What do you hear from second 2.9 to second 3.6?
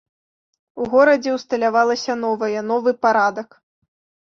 парадак.